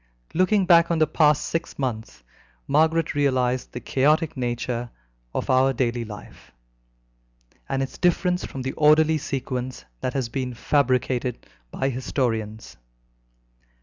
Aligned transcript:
Looking 0.33 0.65
back 0.65 0.89
on 0.89 0.97
the 0.97 1.05
past 1.05 1.45
six 1.45 1.77
months, 1.77 2.23
Margaret 2.67 3.13
realized 3.13 3.71
the 3.71 3.79
chaotic 3.79 4.35
nature 4.35 4.89
of 5.31 5.47
our 5.47 5.73
daily 5.73 6.03
life, 6.05 6.51
and 7.69 7.83
its 7.83 7.99
difference 7.99 8.43
from 8.43 8.63
the 8.63 8.71
orderly 8.73 9.19
sequence 9.19 9.85
that 9.99 10.13
has 10.15 10.27
been 10.27 10.55
fabricated 10.55 11.45
by 11.69 11.89
historians. 11.89 12.77